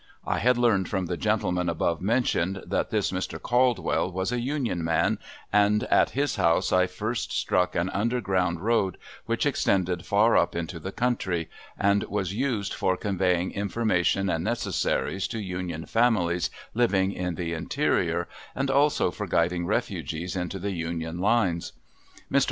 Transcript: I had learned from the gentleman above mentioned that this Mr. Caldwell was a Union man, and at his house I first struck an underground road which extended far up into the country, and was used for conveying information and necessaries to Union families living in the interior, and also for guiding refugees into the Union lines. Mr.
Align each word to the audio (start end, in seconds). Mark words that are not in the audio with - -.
I 0.25 0.39
had 0.39 0.57
learned 0.57 0.89
from 0.89 1.05
the 1.05 1.15
gentleman 1.15 1.69
above 1.69 2.01
mentioned 2.01 2.63
that 2.65 2.89
this 2.89 3.11
Mr. 3.11 3.39
Caldwell 3.39 4.11
was 4.11 4.31
a 4.31 4.39
Union 4.41 4.83
man, 4.83 5.19
and 5.53 5.83
at 5.83 6.09
his 6.17 6.37
house 6.37 6.71
I 6.73 6.87
first 6.87 7.31
struck 7.31 7.75
an 7.75 7.91
underground 7.91 8.61
road 8.61 8.97
which 9.27 9.45
extended 9.45 10.03
far 10.03 10.35
up 10.35 10.55
into 10.55 10.79
the 10.79 10.91
country, 10.91 11.51
and 11.77 12.01
was 12.05 12.33
used 12.33 12.73
for 12.73 12.97
conveying 12.97 13.51
information 13.51 14.27
and 14.27 14.43
necessaries 14.43 15.27
to 15.27 15.39
Union 15.39 15.85
families 15.85 16.49
living 16.73 17.11
in 17.11 17.35
the 17.35 17.53
interior, 17.53 18.27
and 18.55 18.71
also 18.71 19.11
for 19.11 19.27
guiding 19.27 19.67
refugees 19.67 20.35
into 20.35 20.57
the 20.57 20.71
Union 20.71 21.19
lines. 21.19 21.73
Mr. 22.31 22.39